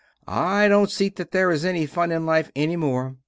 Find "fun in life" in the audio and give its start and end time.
1.85-2.51